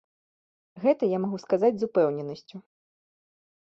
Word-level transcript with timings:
Гэта 0.85 1.03
я 1.15 1.21
магу 1.27 1.37
сказаць 1.45 1.73
з 1.79 1.83
упэўненасцю. 1.93 2.57